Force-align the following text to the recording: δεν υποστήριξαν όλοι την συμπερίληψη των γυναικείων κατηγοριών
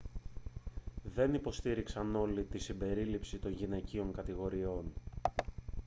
δεν 1.15 1.33
υποστήριξαν 1.33 2.15
όλοι 2.15 2.43
την 2.43 2.59
συμπερίληψη 2.61 3.37
των 3.37 3.51
γυναικείων 3.51 4.13
κατηγοριών 4.13 4.83